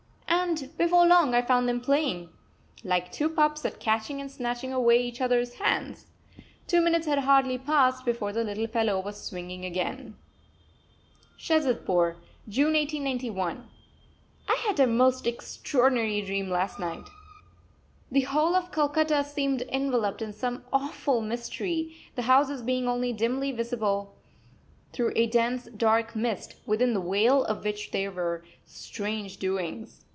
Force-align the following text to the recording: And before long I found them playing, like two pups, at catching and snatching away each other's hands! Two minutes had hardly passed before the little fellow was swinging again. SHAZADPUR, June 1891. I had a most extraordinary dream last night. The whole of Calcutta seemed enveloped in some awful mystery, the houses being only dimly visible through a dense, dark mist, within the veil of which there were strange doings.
And 0.57 0.75
before 0.77 1.05
long 1.05 1.33
I 1.33 1.41
found 1.41 1.69
them 1.69 1.79
playing, 1.79 2.27
like 2.83 3.09
two 3.09 3.29
pups, 3.29 3.63
at 3.63 3.79
catching 3.79 4.19
and 4.19 4.29
snatching 4.29 4.73
away 4.73 5.01
each 5.01 5.21
other's 5.21 5.53
hands! 5.55 6.07
Two 6.67 6.81
minutes 6.81 7.07
had 7.07 7.19
hardly 7.19 7.57
passed 7.57 8.03
before 8.03 8.33
the 8.33 8.43
little 8.43 8.67
fellow 8.67 8.99
was 8.99 9.23
swinging 9.23 9.63
again. 9.63 10.15
SHAZADPUR, 11.37 12.17
June 12.49 12.73
1891. 12.73 13.69
I 14.49 14.55
had 14.67 14.77
a 14.81 14.87
most 14.87 15.25
extraordinary 15.25 16.21
dream 16.21 16.49
last 16.49 16.79
night. 16.79 17.07
The 18.11 18.21
whole 18.21 18.53
of 18.53 18.73
Calcutta 18.73 19.23
seemed 19.23 19.61
enveloped 19.69 20.21
in 20.21 20.33
some 20.33 20.65
awful 20.73 21.21
mystery, 21.21 21.95
the 22.15 22.23
houses 22.23 22.61
being 22.61 22.89
only 22.89 23.13
dimly 23.13 23.53
visible 23.53 24.15
through 24.91 25.13
a 25.15 25.27
dense, 25.27 25.65
dark 25.69 26.13
mist, 26.13 26.55
within 26.65 26.93
the 26.93 27.01
veil 27.01 27.45
of 27.45 27.63
which 27.63 27.91
there 27.91 28.11
were 28.11 28.43
strange 28.65 29.37
doings. 29.37 30.03